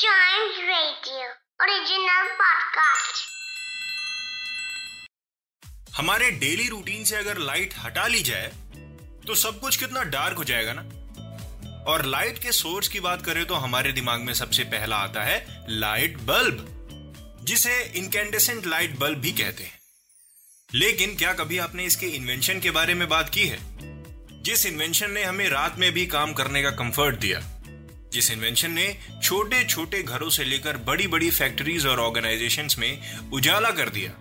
[0.00, 1.24] Giant Radio,
[1.62, 3.18] original podcast.
[5.96, 8.52] हमारे daily routine से अगर लाइट हटा ली जाए
[9.26, 10.82] तो सब कुछ कितना डार्क हो जाएगा ना?
[11.92, 15.66] और लाइट के सोर्स की बात करें तो हमारे दिमाग में सबसे पहला आता है
[15.68, 16.66] लाइट बल्ब
[17.44, 19.78] जिसे इनकेंडेसेंट लाइट बल्ब भी कहते हैं।
[20.74, 23.58] लेकिन क्या कभी आपने इसके इन्वेंशन के बारे में बात की है?
[24.42, 27.61] जिस इन्वेंशन ने हमें रात में भी काम करने का कंफर्ट दिया
[28.12, 28.86] जिस इन्वेंशन ने
[29.22, 34.12] छोटे छोटे घरों से लेकर बड़ी बड़ी फैक्ट्रीज और ऑर्गेनाइजेशंस में उजाला कर दिया,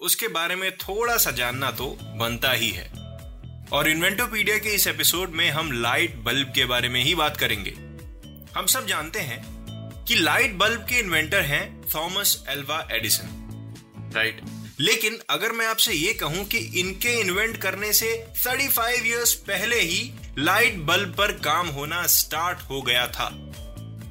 [0.00, 2.90] उसके बारे में थोड़ा सा जानना तो बनता ही है।
[3.72, 7.70] और इन्वेंटोपीडिया के इस एपिसोड में हम लाइट बल्ब के बारे में ही बात करेंगे।
[8.56, 9.44] हम सब जानते हैं
[10.08, 13.42] कि लाइट बल्ब के इन्वेंटर हैं थॉमस एल्वा एडिसन
[14.14, 14.40] राइट
[14.80, 20.00] लेकिन अगर मैं आपसे ये कहूँ कि इनके इन्वेंट करने से 35 इयर्स पहले ही
[20.38, 23.28] लाइट बल्ब पर काम होना स्टार्ट हो गया था।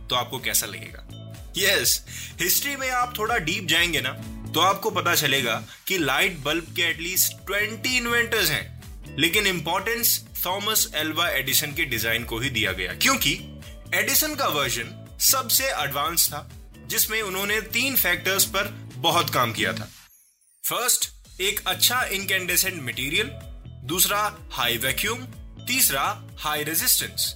[0.09, 1.01] तो आपको कैसा लगेगा?
[1.57, 4.11] यस yes, हिस्ट्री में आप थोड़ा डीप जाएँगे ना
[4.53, 5.55] तो आपको पता चलेगा
[5.87, 12.23] कि लाइट बल्ब के एटलीस्ट 20 इन्वेंटर्स हैं। लेकिन इंपॉर्टेंस थॉमस एल्वा एडिसन के डिज़ाइन
[12.23, 13.33] को ही दिया गया। क्योंकि
[13.93, 16.49] एडिसन का वर्जन सबसे एडवांस था
[16.87, 19.89] जिसमें उन्होंने तीन फैक्टर्स पर बहुत काम किया था।
[20.63, 21.09] फ़र्स्ट
[21.41, 23.31] एक अच्छा इनकेंडेसेंट मटेरियल
[23.87, 25.27] दूसरा हाई वैक्यूम
[25.67, 26.01] तीसरा
[26.39, 27.35] हाई रेजिस्टेंस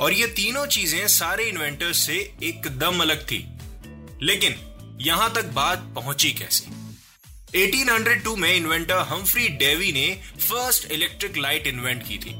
[0.00, 3.38] और ये तीनों चीज़ें सारे इन्वेंटर्स से एकदम अलग थी।
[4.22, 4.54] लेकिन
[5.00, 6.64] यहाँ तक बात पहुँची कैसे?
[7.54, 10.08] 1802 में इन्वेंटर हम्फ्री डेवी ने
[10.38, 12.34] फ़र्स्ट इलेक्ट्रिक लाइट इन्वेंट की थी।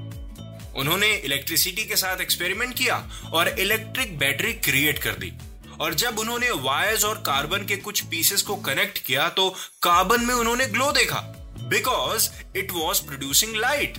[0.77, 2.97] उन्होंने इलेक्ट्रिसिटी के साथ एक्सपेरिमेंट किया
[3.33, 5.33] और इलेक्ट्रिक बैटरी क्रिएट कर दी।
[5.81, 9.49] और जब उन्होंने वायर्स और कार्बन के कुछ पीसेस को कनेक्ट किया तो
[9.83, 11.21] कार्बन में उन्होंने ग्लो देखा।
[11.63, 13.99] Because it was producing light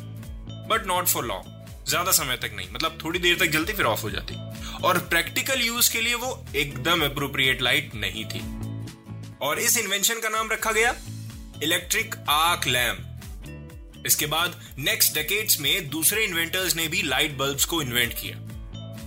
[0.70, 4.02] but not for long ज़्यादा समय तक नहीं मतलब थोड़ी देर तक जलती फिर ऑफ़
[4.02, 4.36] हो जाती।
[4.84, 8.42] और प्रैक्टिकल यूज़ के लिए वो एकदम अप्रोप्रिएट लाइट नहीं थी।
[9.42, 10.96] और इस इन्वेंशन का नाम रखा गया
[11.64, 17.82] इलेक्ट्रिक आर्क लैम्प इसके बाद नेक्स्ट डेकेड्स में दूसरे इन्वेंटर्स ने भी लाइट बल्ब्स को
[17.82, 18.38] इन्वेंट किया।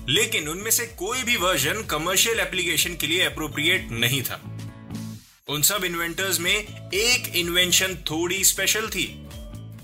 [0.09, 4.41] लेकिन उनमें से कोई भी वर्जन कमर्शियल एप्लीकेशन के लिए अप्रोप्रिएट नहीं था।
[5.49, 9.07] उन सब इन्वेंटर्स में एक इन्वेंशन थोड़ी स्पेशल थी।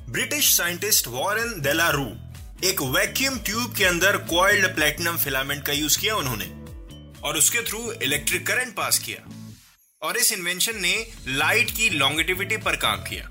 [0.08, 2.04] ब्रिटिश साइंटिस्ट वॉरेन डेलारू
[2.64, 6.44] एक वैक्यूम ट्यूब के अंदर क्वाइल्ड प्लेटिनम फिलामेंट का यूज़ किया उन्होंने
[7.22, 9.18] और उसके थ्रू इलेक्ट्रिक करंट पास किया।
[10.02, 10.94] और इस इन्वेंशन ने
[11.28, 13.28] लाइट की लॉन्गेटिविटी पर काम किया।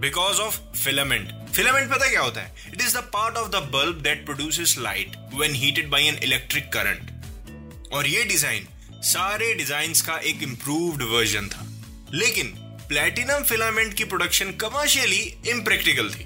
[0.00, 2.54] बिकॉज़ ऑफ़ फिलामेंट फिलामेंट पता क्या होता है?
[2.72, 6.72] It is the part of the bulb that produces light when heated by an electric
[6.72, 8.68] current और ये डिज़ाइन
[9.04, 11.66] सारे डिज़ाइन का एक इंप्रूव्ड वर्जन था।
[12.14, 12.54] लेकिन
[12.88, 16.24] प्लेटिनम फिलामेंट की प्रोडक्शन कमर्शियली इम्प्रैक्टिकल थी।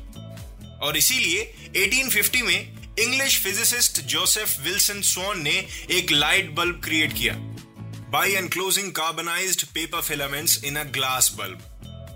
[0.83, 7.35] और इसीलिए 1850 में English physicist Joseph Wilson Swan ने एक लाइट बल्ब क्रिएट किया।
[8.11, 11.67] By enclosing carbonised paper filaments in a glass bulb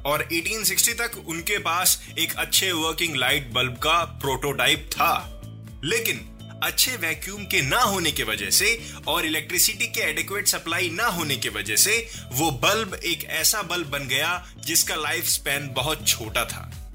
[0.07, 5.41] और 1860 तक उनके पास एक अच्छे वर्किंग लाइट बल्ब का प्रोटोटाइप था।
[5.85, 11.07] लेकिन अच्छे वैक्यूम के ना होने की वजह से और इलेक्ट्रिसिटी के एडिक्वेट सप्लाई ना
[11.07, 16.09] होने की वजह से वो बल्ब एक ऐसा बल्ब बन गया जिसका लाइफ स्पैन बहुत
[16.09, 16.93] छोटा था।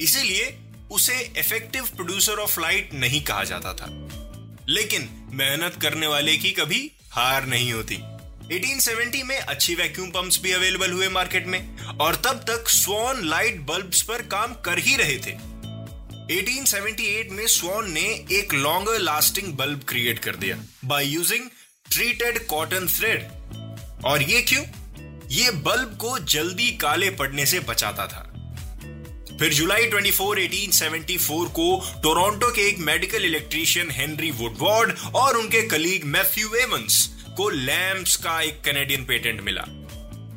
[0.00, 0.58] इसीलिए
[0.90, 4.08] उसे इफ़ेक्टिव प्रोड्यूसर ऑफ़ लाइट नहीं कहा जाता था।
[4.68, 7.98] लेकिन मेहनत करने वाले की कभी हार नहीं होती।
[8.56, 13.60] 1870 में अच्छी वैक्यूम पंप्स भी अवेलेबल हुए मार्केट में और तब तक स्वॉन लाइट
[13.60, 15.51] बल्ब्स पर काम कर ही रहे थे।
[16.30, 21.44] 1878 में स्वॉन ने एक लॉन्गर लास्टिंग बल्ब क्रिएट कर दिया by using
[21.92, 23.22] treated cotton thread
[24.04, 24.64] और ये क्यों?
[25.28, 28.28] ये बल्ब को जल्दी काले पड़ने से बचाता था।
[29.38, 36.04] फिर जुलाई 24, 1874 को टोरंटो के एक मेडिकल इलेक्ट्रीशियन हेनरी वुडवर्ड और उनके कलीग
[36.04, 39.62] मैथ्यू एवंस को लैम्प्स का एक कैनेडियन पेटेंट मिला।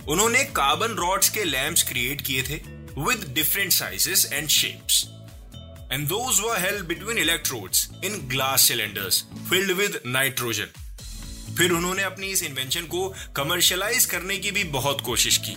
[0.08, 2.56] उन्होंने कार्बन रॉड्स के लैम्प्स क्रिएट किए थे
[2.98, 5.08] with different sizes and shapes
[5.92, 10.68] and those were held between electrodes in glass cylinders filled with nitrogen
[11.58, 15.56] फिर उन्होंने अपनी इस इन्वेंशन को कमर्शियलाइज करने की भी बहुत कोशिश की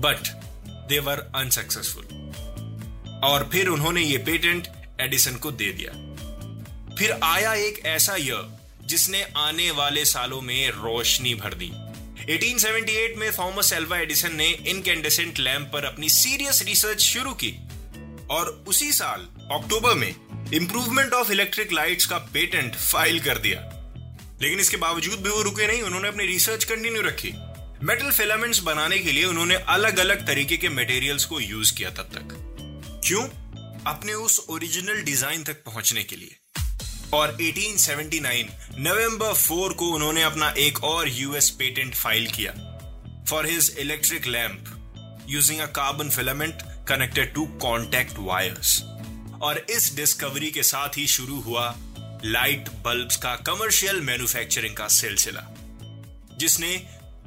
[0.00, 0.28] बट
[0.88, 2.04] दे वर अनसक्सेसफुल
[3.24, 4.68] और फिर उन्होंने ये पेटेंट
[5.00, 5.92] एडिसन को दे दिया।
[6.98, 11.70] फिर आया एक ऐसा ईयर जिसने आने वाले सालों में रोशनी भर दी।
[12.34, 17.50] 1878 में थॉमस एल्वा एडिसन ने इनकेंडेसेंट लैम्प पर अपनी सीरियस रिसर्च शुरू की।
[18.30, 19.20] और उसी साल,
[19.52, 20.14] अक्टूबर में
[20.54, 23.60] इंप्रूवमेंट ऑफ़ इलेक्ट्रिक लाइट्स का पेटेंट फ़ाइल कर दिया।
[24.42, 27.32] लेकिन इसके बावजूद भी वो रुके नहीं, उन्होंने अपनी रिसर्च कंटिन्यू रखी।
[27.82, 32.10] मेटल फिलामेंट्स बनाने के लिए उन्होंने अलग अलग तरीके के मटेरियल्स को यूज़ किया तब
[32.14, 32.42] तक।
[33.06, 33.28] क्यों?
[33.86, 36.36] अपने उस ओरिजिनल डिज़ाइन तक पहुँचने के लिए।
[37.12, 38.48] और 1879
[38.78, 42.52] नवंबर 4 को उन्होंने अपना एक और यूएस पेटेंट फ़ाइल किया।
[43.30, 44.64] For his electric lamp
[45.28, 48.82] using a carbon filament connected to contact wires
[49.42, 51.74] और इस डिस्कवरी के साथ ही शुरू हुआ
[52.24, 55.42] लाइट बल्ब्स का कमर्शियल मैन्युफैक्चरिंग का सिलसिला,
[56.38, 56.76] जिसने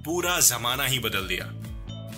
[0.06, 1.46] पूरा जमाना ही बदल दिया।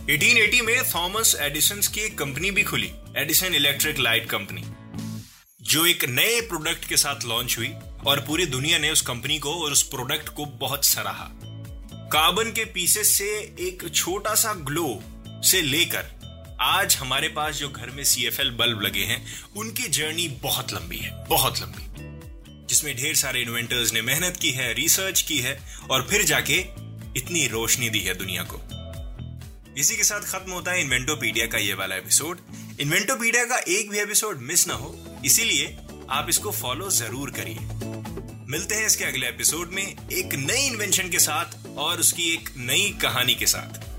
[0.07, 4.63] 1880 में थॉमस एडिसन की एक कंपनी भी खुली एडिसन इलेक्ट्रिक लाइट कंपनी
[5.61, 7.73] जो एक नए प्रोडक्ट के साथ लॉन्च हुई
[8.05, 11.29] और पूरी दुनिया ने उस कंपनी को और उस प्रोडक्ट को बहुत सराहा।
[12.13, 13.29] कार्बन के पीसेस से
[13.59, 15.03] एक छोटा सा ग्लो
[15.43, 16.20] से लेकर
[16.61, 19.23] आज हमारे पास जो घर में सीएफएल बल्ब लगे हैं,
[19.57, 24.71] उनकी जर्नी बहुत लंबी है, बहुत लंबी। जिसमें ढेर सारे इन्वेंटर्स ने मेहनत की है
[24.73, 25.57] रिसर्च की है,
[25.91, 26.59] और फिर जाके
[27.17, 28.61] इतनी रोशनी दी है दुनिया को।
[29.77, 32.39] इसी के साथ खत्म होता है इन्वेंटोपीडिया का ये वाला एपिसोड
[32.79, 35.77] इन्वेंटोपीडिया का एक भी एपिसोड मिस ना हो, इसीलिए
[36.09, 37.59] आप इसको फॉलो ज़रूर करिए।
[38.47, 42.89] मिलते हैं इसके अगले एपिसोड में एक नई इन्वेंशन के साथ और उसकी एक नई
[43.01, 43.89] कहानी के साथ।